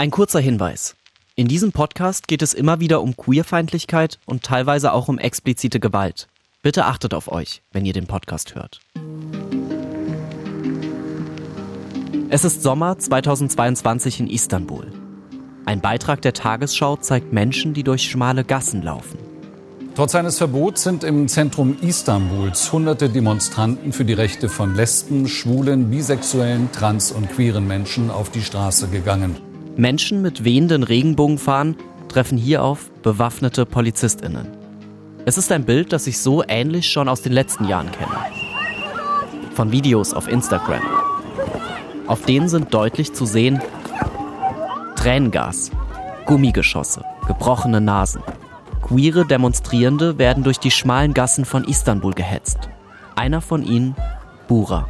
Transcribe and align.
Ein 0.00 0.12
kurzer 0.12 0.38
Hinweis. 0.38 0.94
In 1.34 1.48
diesem 1.48 1.72
Podcast 1.72 2.28
geht 2.28 2.40
es 2.42 2.54
immer 2.54 2.78
wieder 2.78 3.02
um 3.02 3.16
Queerfeindlichkeit 3.16 4.20
und 4.26 4.44
teilweise 4.44 4.92
auch 4.92 5.08
um 5.08 5.18
explizite 5.18 5.80
Gewalt. 5.80 6.28
Bitte 6.62 6.84
achtet 6.84 7.14
auf 7.14 7.26
euch, 7.26 7.62
wenn 7.72 7.84
ihr 7.84 7.92
den 7.92 8.06
Podcast 8.06 8.54
hört. 8.54 8.78
Es 12.28 12.44
ist 12.44 12.62
Sommer 12.62 12.96
2022 12.96 14.20
in 14.20 14.28
Istanbul. 14.28 14.86
Ein 15.64 15.80
Beitrag 15.80 16.22
der 16.22 16.32
Tagesschau 16.32 16.94
zeigt 16.94 17.32
Menschen, 17.32 17.74
die 17.74 17.82
durch 17.82 18.08
schmale 18.08 18.44
Gassen 18.44 18.82
laufen. 18.82 19.18
Trotz 19.96 20.14
eines 20.14 20.38
Verbots 20.38 20.84
sind 20.84 21.02
im 21.02 21.26
Zentrum 21.26 21.76
Istanbuls 21.82 22.70
hunderte 22.70 23.08
Demonstranten 23.08 23.92
für 23.92 24.04
die 24.04 24.12
Rechte 24.12 24.48
von 24.48 24.76
Lesben, 24.76 25.26
Schwulen, 25.26 25.90
Bisexuellen, 25.90 26.70
Trans- 26.70 27.10
und 27.10 27.32
queeren 27.32 27.66
Menschen 27.66 28.12
auf 28.12 28.30
die 28.30 28.42
Straße 28.42 28.86
gegangen. 28.86 29.47
Menschen 29.78 30.22
mit 30.22 30.42
wehenden 30.42 30.82
Regenbogenfahnen 30.82 31.76
treffen 32.08 32.36
hier 32.36 32.64
auf 32.64 32.90
bewaffnete 33.02 33.64
PolizistInnen. 33.64 34.48
Es 35.24 35.38
ist 35.38 35.52
ein 35.52 35.64
Bild, 35.64 35.92
das 35.92 36.08
ich 36.08 36.18
so 36.18 36.42
ähnlich 36.48 36.90
schon 36.90 37.08
aus 37.08 37.22
den 37.22 37.32
letzten 37.32 37.64
Jahren 37.64 37.92
kenne. 37.92 38.18
Von 39.54 39.70
Videos 39.70 40.14
auf 40.14 40.26
Instagram. 40.26 40.82
Auf 42.08 42.22
denen 42.22 42.48
sind 42.48 42.74
deutlich 42.74 43.12
zu 43.12 43.24
sehen 43.24 43.62
Tränengas, 44.96 45.70
Gummigeschosse, 46.26 47.04
gebrochene 47.28 47.80
Nasen. 47.80 48.22
Queere 48.82 49.26
Demonstrierende 49.26 50.18
werden 50.18 50.42
durch 50.42 50.58
die 50.58 50.72
schmalen 50.72 51.14
Gassen 51.14 51.44
von 51.44 51.62
Istanbul 51.62 52.14
gehetzt. 52.14 52.68
Einer 53.14 53.40
von 53.40 53.62
ihnen, 53.62 53.94
Bura. 54.48 54.88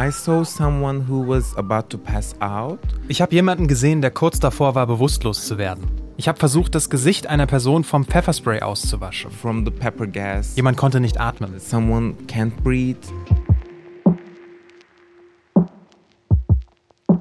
I 0.00 0.12
saw 0.12 0.44
someone 0.44 1.08
who 1.08 1.26
was 1.26 1.56
about 1.56 1.88
to 1.88 1.98
pass 1.98 2.32
out. 2.40 2.78
Ich 3.08 3.20
habe 3.20 3.34
jemanden 3.34 3.66
gesehen, 3.66 4.00
der 4.00 4.12
kurz 4.12 4.38
davor 4.38 4.76
war, 4.76 4.86
bewusstlos 4.86 5.44
zu 5.44 5.58
werden. 5.58 5.90
Ich 6.16 6.28
habe 6.28 6.38
versucht, 6.38 6.76
das 6.76 6.88
Gesicht 6.88 7.26
einer 7.26 7.46
Person 7.46 7.82
vom 7.82 8.04
Pfefferspray 8.04 8.60
auszuwaschen. 8.60 9.32
From 9.32 9.64
the 9.64 9.72
pepper 9.72 10.06
gas. 10.06 10.54
Jemand 10.54 10.76
konnte 10.76 11.00
nicht 11.00 11.18
atmen. 11.18 11.58
Someone 11.58 12.14
can't 12.28 12.52
breathe. 12.62 13.08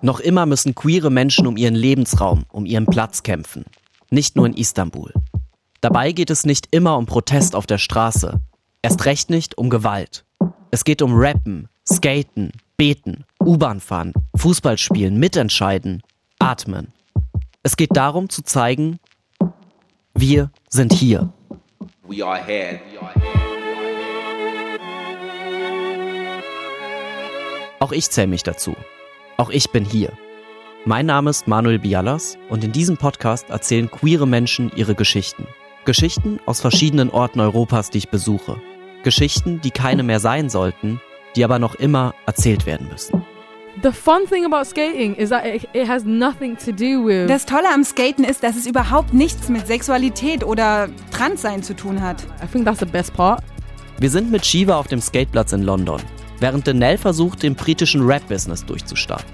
Noch 0.03 0.19
immer 0.19 0.45
müssen 0.45 0.75
queere 0.75 1.09
Menschen 1.09 1.47
um 1.47 1.57
ihren 1.57 1.73
Lebensraum, 1.73 2.43
um 2.51 2.67
ihren 2.67 2.85
Platz 2.85 3.23
kämpfen. 3.23 3.65
Nicht 4.11 4.35
nur 4.35 4.45
in 4.45 4.53
Istanbul. 4.53 5.13
Dabei 5.81 6.11
geht 6.11 6.29
es 6.29 6.45
nicht 6.45 6.67
immer 6.69 6.95
um 6.99 7.07
Protest 7.07 7.55
auf 7.55 7.65
der 7.65 7.79
Straße. 7.79 8.39
Erst 8.83 9.05
recht 9.05 9.31
nicht 9.31 9.57
um 9.57 9.71
Gewalt. 9.71 10.26
Es 10.77 10.83
geht 10.83 11.01
um 11.01 11.13
Rappen, 11.15 11.69
Skaten, 11.89 12.51
Beten, 12.77 13.25
U-Bahn 13.43 13.79
fahren, 13.79 14.13
Fußball 14.35 14.77
spielen, 14.77 15.17
mitentscheiden, 15.17 16.03
atmen. 16.37 16.93
Es 17.63 17.77
geht 17.77 17.97
darum 17.97 18.29
zu 18.29 18.43
zeigen, 18.43 18.99
wir 20.13 20.51
sind 20.69 20.93
hier. 20.93 21.33
We 22.07 22.23
are 22.23 22.39
here. 22.45 22.79
Auch 27.79 27.91
ich 27.91 28.11
zähle 28.11 28.27
mich 28.27 28.43
dazu. 28.43 28.75
Auch 29.37 29.49
ich 29.49 29.71
bin 29.71 29.83
hier. 29.83 30.13
Mein 30.85 31.07
Name 31.07 31.31
ist 31.31 31.47
Manuel 31.47 31.79
Bialas 31.79 32.37
und 32.49 32.63
in 32.63 32.71
diesem 32.71 32.97
Podcast 32.97 33.49
erzählen 33.49 33.89
queere 33.89 34.27
Menschen 34.27 34.71
ihre 34.75 34.93
Geschichten. 34.93 35.47
Geschichten 35.85 36.39
aus 36.45 36.61
verschiedenen 36.61 37.09
Orten 37.09 37.39
Europas, 37.39 37.89
die 37.89 37.97
ich 37.97 38.09
besuche. 38.09 38.61
Geschichten, 39.07 39.61
die 39.61 39.71
keine 39.71 40.03
mehr 40.03 40.19
sein 40.19 40.49
sollten, 40.49 40.99
die 41.37 41.45
aber 41.45 41.59
noch 41.59 41.75
immer 41.75 42.13
erzählt 42.25 42.65
werden 42.65 42.89
müssen. 42.91 43.23
The 43.81 43.93
fun 43.93 44.27
thing 44.29 44.43
about 44.43 44.65
skating 44.65 45.15
is 45.15 45.29
that 45.29 45.45
it, 45.45 45.87
has 45.87 46.03
nothing 46.03 46.57
to 46.57 46.73
do 46.73 47.05
with. 47.05 47.29
Das 47.29 47.45
Tolle 47.45 47.73
am 47.73 47.85
Skaten 47.85 48.25
ist, 48.25 48.43
dass 48.43 48.57
es 48.57 48.65
überhaupt 48.65 49.13
nichts 49.13 49.47
mit 49.47 49.65
Sexualität 49.65 50.43
oder 50.43 50.89
Transsein 51.11 51.63
zu 51.63 51.73
tun 51.73 52.01
hat. 52.01 52.21
I 52.43 52.47
think 52.51 52.65
that's 52.65 52.79
the 52.79 52.85
best 52.85 53.13
part. 53.13 53.41
Wir 53.97 54.09
sind 54.09 54.29
mit 54.29 54.45
Shiva 54.45 54.75
auf 54.75 54.87
dem 54.87 54.99
Skateplatz 54.99 55.53
in 55.53 55.61
London, 55.61 56.01
während 56.41 56.67
Danelle 56.67 56.97
versucht, 56.97 57.43
den 57.43 57.55
britischen 57.55 58.05
Rap-Business 58.05 58.65
durchzustarten. 58.65 59.31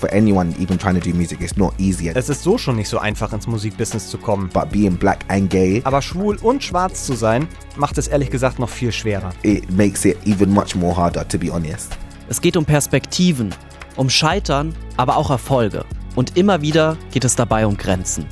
For 0.00 0.10
anyone 0.14 0.54
even 0.58 0.78
trying 0.78 0.98
to 0.98 1.00
do 1.10 1.14
music, 1.14 1.42
it's 1.42 1.56
not 1.58 1.74
easy. 1.78 2.08
Es 2.14 2.30
ist 2.30 2.42
so 2.42 2.56
schon 2.56 2.76
nicht 2.76 2.88
so 2.88 2.98
einfach 2.98 3.34
ins 3.34 3.46
Musikbusiness 3.46 4.08
zu 4.08 4.16
kommen. 4.16 4.48
But 4.48 4.70
being 4.70 4.96
black 4.96 5.24
and 5.28 5.50
gay, 5.50 5.82
Aber 5.84 6.00
schwul 6.00 6.36
und 6.40 6.64
schwarz 6.64 7.04
zu 7.04 7.12
sein, 7.14 7.46
macht 7.76 7.98
es 7.98 8.08
ehrlich 8.08 8.30
gesagt 8.30 8.58
noch 8.58 8.70
viel 8.70 8.92
schwerer. 8.92 9.30
it 9.42 9.70
makes 9.70 10.06
it 10.06 10.16
even 10.26 10.50
much 10.50 10.74
more 10.74 10.96
harder, 10.96 11.28
to 11.28 11.36
be 11.38 11.52
honest. 11.52 11.92
Es 12.30 12.40
geht 12.40 12.56
um 12.56 12.64
Perspektiven, 12.64 13.54
um 13.96 14.08
Scheitern, 14.08 14.74
aber 14.96 15.18
auch 15.18 15.28
Erfolge. 15.30 15.84
Und 16.14 16.38
immer 16.38 16.62
wieder 16.62 16.96
geht 17.12 17.24
es 17.26 17.36
dabei 17.36 17.66
um 17.66 17.76
Grenzen. 17.76 18.24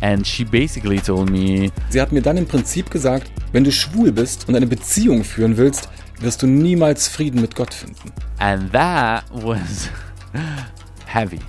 And 0.00 0.26
she 0.26 0.44
basically 0.44 0.98
told 0.98 1.30
me, 1.30 1.70
Sie 1.90 2.00
hat 2.00 2.10
mir 2.10 2.20
dann 2.20 2.36
im 2.36 2.46
Prinzip 2.46 2.90
gesagt, 2.90 3.30
wenn 3.52 3.62
du 3.62 3.70
schwul 3.70 4.10
bist 4.10 4.48
und 4.48 4.56
eine 4.56 4.66
Beziehung 4.66 5.22
führen 5.22 5.56
willst, 5.56 5.88
wirst 6.20 6.42
du 6.42 6.46
niemals 6.48 7.06
Frieden 7.08 7.40
mit 7.40 7.54
Gott 7.54 7.72
finden. 7.72 8.10
and 8.38 8.72
that 8.72 9.24
was 9.32 9.88
heavy. 11.06 11.40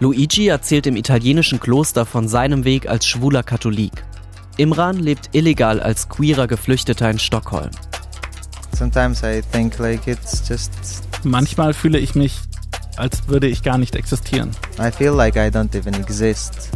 Luigi 0.00 0.48
erzählt 0.48 0.86
im 0.86 0.96
italienischen 0.96 1.60
Kloster 1.60 2.04
von 2.04 2.28
seinem 2.28 2.64
Weg 2.64 2.88
als 2.88 3.06
schwuler 3.06 3.42
Katholik. 3.42 4.04
Imran 4.56 4.98
lebt 4.98 5.30
illegal 5.32 5.80
als 5.80 6.08
queerer 6.08 6.46
Geflüchteter 6.46 7.08
in 7.08 7.18
Stockholm. 7.18 7.70
Sometimes 8.76 9.22
I 9.22 9.42
think 9.52 9.78
like 9.78 10.06
it's 10.06 10.42
just 10.48 10.72
Manchmal 11.24 11.72
fühle 11.72 11.98
ich 11.98 12.14
mich, 12.16 12.40
als 12.96 13.28
würde 13.28 13.46
ich 13.46 13.62
gar 13.62 13.78
nicht 13.78 13.94
existieren. 13.94 14.50
I 14.78 14.90
feel 14.90 15.12
like 15.12 15.36
I 15.36 15.56
don't 15.56 15.76
even 15.76 15.94
exist. 15.94 16.70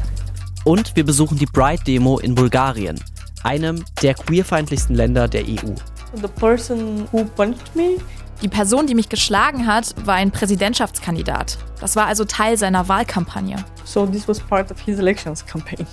Und 0.64 0.94
wir 0.94 1.04
besuchen 1.04 1.36
die 1.36 1.46
Pride-Demo 1.46 2.18
in 2.18 2.34
Bulgarien, 2.34 3.00
einem 3.42 3.84
der 4.02 4.14
queerfeindlichsten 4.14 4.94
Länder 4.94 5.26
der 5.26 5.42
EU. 5.42 5.74
The 6.14 6.28
person 6.38 7.08
who 7.12 7.24
punched 7.24 7.74
me 7.74 7.96
Die 8.42 8.48
Person, 8.48 8.86
die 8.86 8.94
mich 8.94 9.08
geschlagen 9.08 9.66
hat, 9.66 9.94
war 10.04 10.14
ein 10.14 10.30
Präsidentschaftskandidat. 10.30 11.56
Das 11.80 11.96
war 11.96 12.06
also 12.06 12.24
Teil 12.24 12.58
seiner 12.58 12.86
Wahlkampagne. 12.88 13.56
So 13.84 14.06
this 14.06 14.28
was 14.28 14.40
part 14.40 14.70
of 14.70 14.78
his 14.80 14.98
elections 14.98 15.44
campaign. 15.44 15.86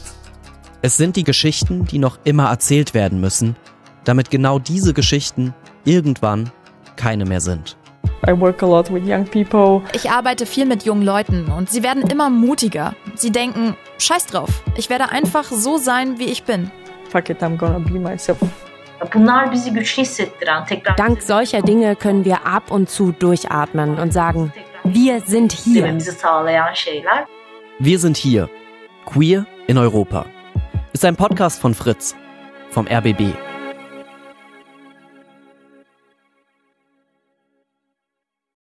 Es 0.82 0.98
sind 0.98 1.16
die 1.16 1.24
Geschichten, 1.24 1.86
die 1.86 2.00
noch 2.00 2.20
immer 2.26 2.50
erzählt 2.50 2.94
werden 2.94 3.22
müssen, 3.22 3.56
damit 4.04 4.30
genau 4.30 4.60
diese 4.60 4.94
Geschichten 4.94 5.54
irgendwann 5.86 6.52
keine 6.98 7.24
mehr 7.24 7.40
sind. 7.40 7.78
I 8.28 8.38
work 8.38 8.62
a 8.62 8.66
lot 8.66 8.94
with 8.94 9.04
young 9.06 9.26
people. 9.26 9.82
Ich 9.94 10.10
arbeite 10.10 10.46
viel 10.46 10.66
mit 10.66 10.84
jungen 10.84 11.04
Leuten 11.04 11.46
und 11.46 11.70
sie 11.70 11.84
werden 11.84 12.04
immer 12.04 12.30
mutiger. 12.30 12.94
Sie 13.16 13.32
denken, 13.32 13.76
scheiß 13.98 14.26
drauf, 14.28 14.64
ich 14.78 14.90
werde 14.90 15.10
einfach 15.10 15.46
so 15.46 15.78
sein, 15.78 16.20
wie 16.20 16.26
ich 16.26 16.44
bin. 16.44 16.70
Fuck 17.10 17.30
it, 17.30 17.42
I'm 17.42 17.58
gonna 17.58 17.80
be 17.80 18.00
myself. 18.00 18.40
Bunlar 19.14 19.52
bizi 19.52 19.74
güçlü 19.74 20.02
hissettiren, 20.02 20.66
tekrar 20.66 20.98
Dank 20.98 21.24
solcher 21.24 21.68
Dinge 21.68 21.96
können 21.96 22.26
wir 22.26 22.38
ab 22.46 22.72
und 22.72 22.90
zu 22.90 23.12
durchatmen 23.22 24.00
und 24.00 24.14
sagen, 24.14 24.54
wir 24.86 25.22
sind 25.22 25.52
hier. 25.52 25.98
Wir 27.80 28.00
sind 28.00 28.18
hier. 28.18 28.50
Queer 29.06 29.46
in 29.68 29.78
Europa. 29.78 30.26
Ist 30.94 31.06
ein 31.06 31.16
Podcast 31.16 31.62
von 31.62 31.74
Fritz, 31.74 32.16
vom 32.72 32.88
RBB. 32.88 33.53